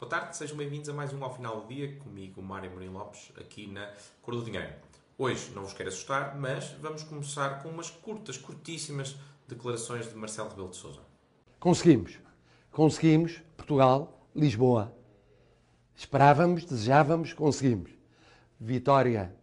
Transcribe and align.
Boa 0.00 0.08
tarde, 0.08 0.34
sejam 0.34 0.56
bem-vindos 0.56 0.88
a 0.88 0.94
mais 0.94 1.12
um 1.12 1.22
ao 1.22 1.36
final 1.36 1.60
do 1.60 1.68
dia, 1.68 1.94
comigo, 1.96 2.40
Mário 2.40 2.70
Mourinho 2.70 2.92
Lopes, 2.92 3.30
aqui 3.38 3.66
na 3.66 3.92
Cor 4.22 4.34
do 4.34 4.42
Dinheiro. 4.42 4.72
Hoje 5.18 5.50
não 5.50 5.62
vos 5.62 5.74
quero 5.74 5.90
assustar, 5.90 6.38
mas 6.38 6.70
vamos 6.80 7.02
começar 7.02 7.62
com 7.62 7.68
umas 7.68 7.90
curtas, 7.90 8.38
curtíssimas 8.38 9.14
declarações 9.46 10.08
de 10.08 10.14
Marcelo 10.14 10.48
Rebelo 10.48 10.70
de 10.70 10.76
Sousa. 10.76 11.00
Conseguimos. 11.58 12.18
Conseguimos. 12.72 13.42
Portugal, 13.58 14.26
Lisboa. 14.34 14.90
Esperávamos, 15.94 16.64
desejávamos, 16.64 17.34
conseguimos. 17.34 17.90
Vitória. 18.58 19.36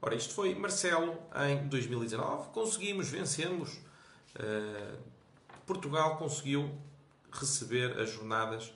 Ora, 0.00 0.14
isto 0.14 0.32
foi 0.32 0.54
Marcelo 0.54 1.14
em 1.46 1.68
2019. 1.68 2.48
Conseguimos, 2.52 3.10
vencemos. 3.10 3.78
Uh, 4.34 4.96
Portugal 5.66 6.16
conseguiu 6.16 6.74
receber 7.30 8.00
as 8.00 8.12
jornadas 8.12 8.72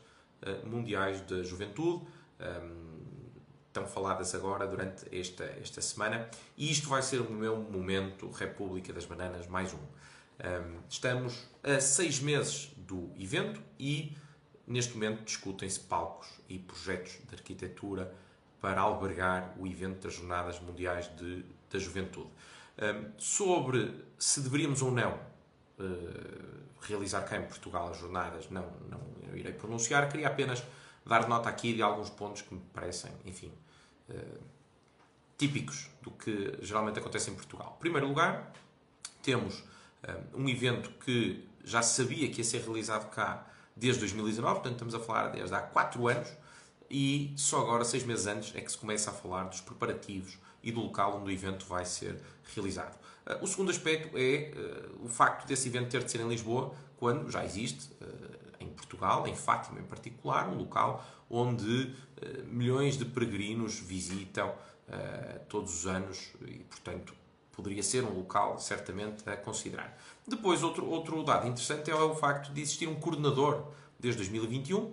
mundiais 0.65 1.21
da 1.23 1.43
juventude. 1.43 2.05
Estão 3.69 3.87
faladas 3.87 4.35
agora 4.35 4.67
durante 4.67 5.05
esta, 5.15 5.45
esta 5.45 5.83
semana. 5.83 6.29
E 6.57 6.71
isto 6.71 6.89
vai 6.89 7.03
ser 7.03 7.21
o 7.21 7.31
meu 7.31 7.57
momento 7.57 8.31
República 8.31 8.93
das 8.93 9.05
Bananas 9.05 9.47
mais 9.47 9.75
um. 9.75 9.79
estamos 10.89 11.47
a 11.63 11.81
seis 11.81 12.21
meses 12.21 12.73
do 12.77 13.11
evento 13.19 13.61
e 13.79 14.17
neste 14.67 14.95
momento 14.95 15.25
discutem-se 15.25 15.81
palcos 15.81 16.29
e 16.49 16.59
projetos 16.59 17.19
de 17.29 17.35
arquitetura 17.35 18.15
para 18.61 18.81
albergar 18.81 19.55
o 19.59 19.67
evento 19.67 20.05
das 20.05 20.15
Jornadas 20.15 20.59
Mundiais 20.61 21.15
de, 21.17 21.45
da 21.71 21.79
Juventude. 21.79 22.31
Sobre 23.19 24.05
se 24.19 24.41
deveríamos 24.41 24.83
ou 24.83 24.91
não 24.91 25.36
uh, 25.79 26.67
realizar 26.81 27.23
cá 27.23 27.37
em 27.37 27.43
Portugal 27.43 27.89
as 27.89 27.99
jornadas, 27.99 28.49
não, 28.51 28.67
não 28.89 29.01
irei 29.35 29.53
pronunciar, 29.53 30.09
queria 30.09 30.29
apenas 30.29 30.63
dar 31.05 31.29
nota 31.29 31.49
aqui 31.49 31.73
de 31.73 31.83
alguns 31.83 32.11
pontos 32.11 32.43
que 32.43 32.55
me 32.55 32.61
parecem, 32.73 33.13
enfim, 33.25 33.53
uh, 34.11 34.41
típicos 35.39 35.91
do 36.03 36.11
que 36.11 36.59
geralmente 36.63 36.99
acontece 36.99 37.31
em 37.31 37.35
Portugal. 37.35 37.75
Em 37.77 37.81
primeiro 37.81 38.09
lugar, 38.09 38.53
temos 39.23 39.65
um, 40.35 40.45
um 40.45 40.49
evento 40.49 40.91
que 41.05 41.47
já 41.65 41.83
sabia 41.83 42.31
que 42.31 42.39
ia 42.39 42.45
ser 42.45 42.63
realizado 42.63 43.11
cá 43.11 43.47
desde 43.75 44.01
2019, 44.01 44.55
portanto 44.55 44.73
estamos 44.73 44.95
a 44.95 45.01
falar 45.01 45.29
desde 45.29 45.55
há 45.55 45.61
4 45.61 46.09
anos, 46.09 46.33
e 46.91 47.35
só 47.37 47.61
agora, 47.61 47.85
seis 47.85 48.05
meses 48.05 48.27
antes, 48.27 48.55
é 48.55 48.61
que 48.61 48.71
se 48.71 48.79
começa 48.79 49.11
a 49.11 49.13
falar 49.13 49.45
dos 49.45 49.61
preparativos 49.61 50.39
e 50.63 50.73
do 50.73 50.81
local 50.81 51.19
onde 51.19 51.31
o 51.31 51.33
evento 51.33 51.67
vai 51.67 51.85
ser 51.85 52.21
realizado. 52.55 52.97
Uh, 53.27 53.43
o 53.43 53.47
segundo 53.47 53.71
aspecto 53.71 54.17
é 54.17 54.53
uh, 54.55 55.05
o 55.05 55.09
facto 55.09 55.47
desse 55.47 55.69
evento 55.69 55.91
ter 55.91 56.05
de 56.05 56.11
ser 56.11 56.21
em 56.21 56.29
Lisboa, 56.29 56.75
quando 56.97 57.31
já 57.31 57.45
existe 57.45 57.93
uh, 58.01 58.57
em 58.61 58.69
Portugal, 58.69 59.27
em 59.27 59.35
Fátima 59.35 59.81
em 59.81 59.85
particular, 59.85 60.49
um 60.49 60.57
local 60.57 61.05
onde 61.29 61.93
milhões 62.47 62.97
de 62.97 63.05
peregrinos 63.05 63.81
visitam 63.81 64.55
todos 65.49 65.75
os 65.75 65.87
anos 65.87 66.33
e, 66.47 66.61
portanto, 66.61 67.13
poderia 67.51 67.83
ser 67.83 68.05
um 68.05 68.17
local 68.17 68.61
certamente 68.61 69.29
a 69.29 69.37
considerar. 69.37 69.99
Depois, 70.27 70.63
outro, 70.63 70.87
outro 70.87 71.25
dado 71.25 71.49
interessante 71.49 71.91
é 71.91 71.95
o 71.97 72.15
facto 72.15 72.53
de 72.53 72.61
existir 72.61 72.87
um 72.87 72.95
coordenador 72.95 73.73
desde 73.99 74.19
2021 74.19 74.87
eh, 74.87 74.91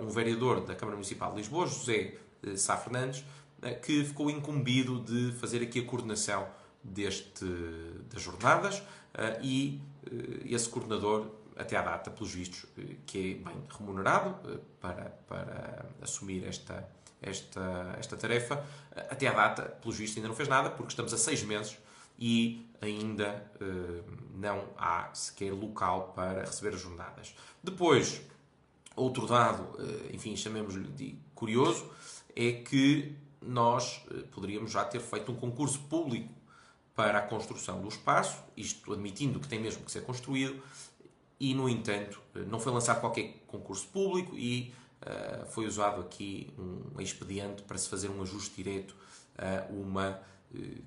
um 0.00 0.08
vereador 0.08 0.60
da 0.64 0.74
Câmara 0.74 0.96
Municipal 0.96 1.30
de 1.32 1.38
Lisboa, 1.38 1.66
José 1.66 2.14
eh, 2.42 2.56
Sá 2.56 2.76
Fernandes, 2.76 3.24
eh, 3.62 3.74
que 3.74 4.04
ficou 4.04 4.30
incumbido 4.30 5.00
de 5.00 5.32
fazer 5.32 5.62
aqui 5.62 5.80
a 5.80 5.84
coordenação 5.84 6.46
deste, 6.82 7.44
das 8.10 8.20
jornadas 8.20 8.82
e 9.42 9.80
esse 10.44 10.68
coordenador, 10.68 11.28
até 11.56 11.76
à 11.76 11.82
data, 11.82 12.10
pelos 12.10 12.34
vistos, 12.34 12.66
que 13.06 13.18
é 13.18 13.48
bem 13.48 13.62
remunerado 13.78 14.60
para, 14.80 15.16
para 15.26 15.86
assumir 16.02 16.44
esta, 16.44 16.86
esta, 17.22 17.94
esta 17.98 18.16
tarefa, 18.16 18.62
até 19.08 19.28
à 19.28 19.32
data, 19.32 19.62
pelos 19.62 19.96
vistos, 19.96 20.18
ainda 20.18 20.28
não 20.28 20.34
fez 20.34 20.48
nada, 20.48 20.68
porque 20.68 20.90
estamos 20.90 21.14
a 21.14 21.16
seis 21.16 21.42
meses 21.42 21.78
e 22.18 22.68
ainda 22.82 23.50
não 24.34 24.64
há 24.76 25.08
sequer 25.14 25.52
local 25.52 26.12
para 26.14 26.40
receber 26.40 26.74
as 26.74 26.80
jornadas. 26.80 27.34
Depois, 27.62 28.20
Outro 28.96 29.26
dado, 29.26 29.68
eh, 29.80 30.14
enfim, 30.14 30.36
chamemos-lhe 30.36 30.88
de 30.88 31.18
curioso, 31.34 31.90
é 32.34 32.52
que 32.52 33.14
nós 33.42 34.02
eh, 34.10 34.22
poderíamos 34.30 34.70
já 34.70 34.84
ter 34.84 35.00
feito 35.00 35.32
um 35.32 35.34
concurso 35.34 35.80
público 35.80 36.32
para 36.94 37.18
a 37.18 37.22
construção 37.22 37.82
do 37.82 37.88
espaço, 37.88 38.38
isto 38.56 38.92
admitindo 38.92 39.40
que 39.40 39.48
tem 39.48 39.58
mesmo 39.58 39.84
que 39.84 39.90
ser 39.90 40.02
construído, 40.02 40.62
e, 41.40 41.54
no 41.54 41.68
entanto, 41.68 42.20
eh, 42.36 42.40
não 42.40 42.60
foi 42.60 42.72
lançado 42.72 43.00
qualquer 43.00 43.44
concurso 43.46 43.88
público 43.88 44.36
e 44.36 44.72
foi 45.50 45.66
usado 45.66 46.00
aqui 46.00 46.50
um 46.58 46.98
expediente 46.98 47.62
para 47.64 47.76
se 47.76 47.90
fazer 47.90 48.08
um 48.08 48.22
ajuste 48.22 48.62
direto 48.62 48.96
a 49.36 49.70
uma 49.70 50.18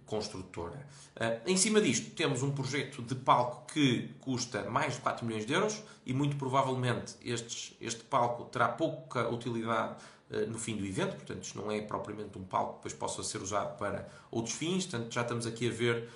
construtora. 0.05 0.87
Uh, 1.15 1.49
em 1.49 1.57
cima 1.57 1.81
disto, 1.81 2.11
temos 2.11 2.43
um 2.43 2.51
projeto 2.51 3.01
de 3.01 3.15
palco 3.15 3.71
que 3.73 4.13
custa 4.21 4.69
mais 4.69 4.95
de 4.95 5.01
4 5.01 5.25
milhões 5.25 5.45
de 5.45 5.53
euros 5.53 5.81
e, 6.05 6.13
muito 6.13 6.35
provavelmente, 6.37 7.15
estes, 7.21 7.75
este 7.81 8.03
palco 8.03 8.45
terá 8.45 8.69
pouca 8.69 9.27
utilidade 9.29 9.95
no 10.49 10.59
fim 10.59 10.75
do 10.75 10.85
evento, 10.85 11.15
portanto, 11.15 11.41
isto 11.41 11.57
não 11.57 11.71
é 11.71 11.79
propriamente 11.79 12.37
um 12.37 12.43
palco 12.43 12.71
que 12.73 12.89
depois 12.89 12.93
possa 12.93 13.23
ser 13.23 13.41
usado 13.41 13.77
para 13.77 14.09
outros 14.29 14.53
fins, 14.55 14.85
portanto, 14.85 15.13
já 15.13 15.21
estamos 15.21 15.47
aqui 15.47 15.69
a 15.69 15.71
ver 15.71 16.09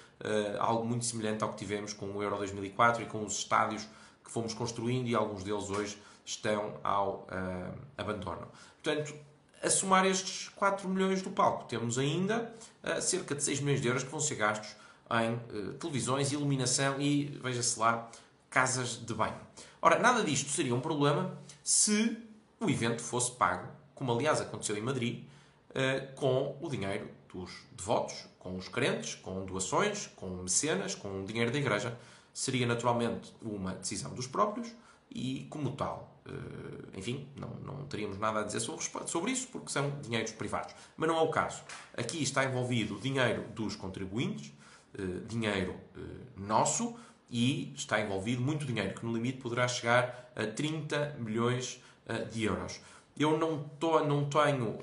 algo 0.59 0.85
muito 0.85 1.06
semelhante 1.06 1.45
ao 1.45 1.53
que 1.53 1.56
tivemos 1.56 1.94
com 1.94 2.07
o 2.07 2.22
Euro 2.22 2.35
2004 2.35 3.03
e 3.03 3.06
com 3.06 3.23
os 3.23 3.38
estádios 3.38 3.88
que 4.22 4.29
fomos 4.29 4.53
construindo 4.53 5.07
e 5.07 5.16
alguns 5.16 5.44
deles 5.44 5.69
hoje 5.69 5.97
estão 6.25 6.79
ao 6.84 7.28
uh, 7.29 7.78
abandono. 7.97 8.47
Portanto, 8.81 9.13
a 9.61 9.69
somar 9.69 10.05
estes 10.05 10.49
4 10.49 10.88
milhões 10.89 11.22
do 11.22 11.29
palco, 11.29 11.66
temos 11.66 11.97
ainda 11.97 12.53
uh, 12.83 13.01
cerca 13.01 13.35
de 13.35 13.44
6 13.44 13.61
milhões 13.61 13.81
de 13.81 13.88
euros 13.88 14.03
que 14.03 14.09
vão 14.09 14.19
ser 14.19 14.35
gastos 14.35 14.75
em 15.11 15.33
uh, 15.33 15.73
televisões, 15.73 16.31
iluminação 16.31 16.99
e, 16.99 17.39
veja-se 17.44 17.79
lá, 17.79 18.09
casas 18.49 18.97
de 19.05 19.13
banho. 19.13 19.39
Ora, 19.81 19.99
nada 19.99 20.23
disto 20.23 20.49
seria 20.49 20.73
um 20.73 20.81
problema 20.81 21.38
se 21.63 22.17
o 22.59 22.69
evento 22.69 23.01
fosse 23.01 23.31
pago, 23.31 23.67
como 23.94 24.11
aliás 24.11 24.41
aconteceu 24.41 24.77
em 24.77 24.81
Madrid, 24.81 25.23
uh, 25.69 26.16
com 26.16 26.57
o 26.59 26.69
dinheiro 26.69 27.09
dos 27.31 27.51
devotos, 27.72 28.25
com 28.39 28.57
os 28.57 28.67
crentes, 28.67 29.16
com 29.16 29.45
doações, 29.45 30.07
com 30.16 30.28
mecenas, 30.38 30.95
com 30.95 31.22
o 31.22 31.25
dinheiro 31.25 31.51
da 31.51 31.59
igreja. 31.59 31.97
Seria 32.33 32.66
naturalmente 32.66 33.33
uma 33.41 33.75
decisão 33.75 34.13
dos 34.13 34.25
próprios 34.25 34.73
e, 35.13 35.45
como 35.49 35.72
tal, 35.72 36.11
eh, 36.25 36.97
enfim, 36.97 37.27
não, 37.35 37.49
não 37.66 37.85
teríamos 37.85 38.17
nada 38.17 38.41
a 38.41 38.44
dizer 38.44 38.59
sobre, 38.59 38.83
sobre 39.07 39.31
isso, 39.31 39.47
porque 39.47 39.72
são 39.72 39.99
dinheiros 40.01 40.31
privados. 40.31 40.73
Mas 40.95 41.09
não 41.09 41.17
é 41.17 41.22
o 41.22 41.29
caso. 41.29 41.63
Aqui 41.97 42.22
está 42.22 42.45
envolvido 42.45 42.99
dinheiro 42.99 43.44
dos 43.55 43.75
contribuintes, 43.75 44.53
eh, 44.97 45.03
dinheiro 45.27 45.75
eh, 45.95 45.99
nosso, 46.38 46.95
e 47.29 47.73
está 47.75 47.99
envolvido 47.99 48.41
muito 48.41 48.66
dinheiro, 48.66 48.94
que 48.94 49.05
no 49.05 49.13
limite 49.13 49.39
poderá 49.39 49.67
chegar 49.67 50.31
a 50.35 50.45
30 50.45 51.16
milhões 51.19 51.81
de 52.29 52.43
euros. 52.43 52.81
Eu 53.17 53.38
não, 53.38 53.63
tô, 53.79 54.03
não 54.03 54.25
tenho 54.25 54.79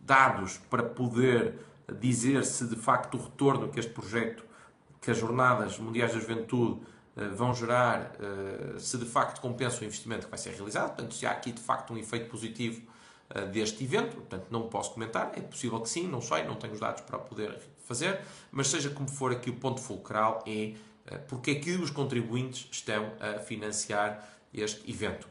dados 0.00 0.58
para 0.68 0.82
poder 0.82 1.60
dizer 2.00 2.44
se 2.44 2.66
de 2.66 2.74
facto 2.74 3.16
o 3.16 3.22
retorno 3.22 3.68
que 3.68 3.78
este 3.78 3.92
projeto, 3.92 4.44
que 5.00 5.12
as 5.12 5.18
Jornadas 5.18 5.78
Mundiais 5.78 6.12
da 6.12 6.18
Juventude 6.18 6.80
vão 7.28 7.54
gerar, 7.54 8.12
eh, 8.20 8.78
se 8.78 8.96
de 8.96 9.04
facto 9.04 9.40
compensa 9.40 9.80
o 9.80 9.84
investimento 9.84 10.24
que 10.24 10.30
vai 10.30 10.38
ser 10.38 10.54
realizado, 10.54 10.88
portanto, 10.88 11.14
se 11.14 11.26
há 11.26 11.30
aqui 11.30 11.52
de 11.52 11.60
facto 11.60 11.92
um 11.92 11.98
efeito 11.98 12.30
positivo 12.30 12.82
eh, 13.30 13.46
deste 13.46 13.84
evento, 13.84 14.16
portanto, 14.16 14.46
não 14.50 14.68
posso 14.68 14.92
comentar, 14.92 15.32
é 15.36 15.40
possível 15.40 15.80
que 15.80 15.88
sim, 15.88 16.06
não 16.06 16.20
sei, 16.20 16.44
não 16.44 16.56
tenho 16.56 16.72
os 16.72 16.80
dados 16.80 17.02
para 17.02 17.18
poder 17.18 17.58
fazer, 17.86 18.20
mas 18.50 18.68
seja 18.68 18.90
como 18.90 19.08
for 19.08 19.32
aqui 19.32 19.50
o 19.50 19.56
ponto 19.56 19.80
fulcral 19.80 20.42
é 20.46 20.74
porque 21.26 21.50
é 21.50 21.54
que 21.56 21.72
os 21.72 21.90
contribuintes 21.90 22.68
estão 22.70 23.12
a 23.18 23.40
financiar 23.40 24.28
este 24.54 24.88
evento. 24.88 25.26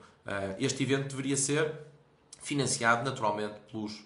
Este 0.58 0.84
evento 0.84 1.16
deveria 1.16 1.38
ser 1.38 1.74
financiado 2.42 3.10
naturalmente 3.10 3.54
pelos, 3.72 4.04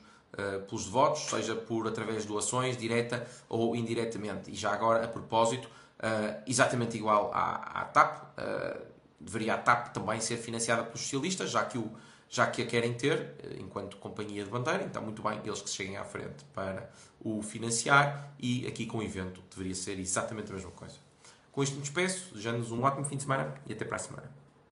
pelos 0.68 0.86
devotos, 0.86 1.22
seja 1.24 1.56
por 1.56 1.88
através 1.88 2.24
de 2.24 2.28
doações, 2.28 2.78
direta 2.78 3.26
ou 3.50 3.76
indiretamente. 3.76 4.52
E 4.52 4.56
já 4.56 4.72
agora, 4.72 5.04
a 5.04 5.08
propósito, 5.08 5.68
uh, 6.04 6.44
exatamente 6.46 6.98
igual 6.98 7.32
à, 7.34 7.82
à 7.82 7.86
TAP. 7.86 8.38
Uh, 8.38 8.94
deveria 9.20 9.54
a 9.54 9.58
TAP 9.58 9.94
também 9.94 10.20
ser 10.20 10.38
financiada 10.38 10.84
pelos 10.84 11.00
socialistas, 11.02 11.50
já 11.50 11.64
que, 11.64 11.78
o, 11.78 11.90
já 12.30 12.46
que 12.46 12.62
a 12.62 12.66
querem 12.66 12.94
ter 12.94 13.36
eh, 13.42 13.58
enquanto 13.60 13.96
companhia 13.96 14.44
de 14.44 14.50
bandeira. 14.50 14.84
Então, 14.84 15.02
muito 15.02 15.22
bem, 15.22 15.40
eles 15.46 15.62
que 15.62 15.70
cheguem 15.70 15.96
à 15.96 16.04
frente 16.04 16.44
para 16.54 16.90
o 17.22 17.42
financiar 17.42 18.34
e 18.38 18.68
aqui 18.68 18.86
com 18.86 18.98
o 18.98 19.04
evento 19.04 19.42
deveria 19.50 19.74
ser 19.74 19.98
exatamente 19.98 20.52
a 20.52 20.56
mesma 20.56 20.72
coisa. 20.72 20.96
Com 21.54 21.64
isto 21.64 21.76
me 21.76 21.82
despeço, 21.82 22.32
desejando-nos 22.34 22.72
um 22.72 22.84
ótimo 22.84 23.06
fim 23.06 23.16
de 23.16 23.24
semana 23.24 23.54
e 23.66 23.72
até 23.72 23.86
para 23.86 23.96
a 23.96 24.00
semana. 24.00 24.43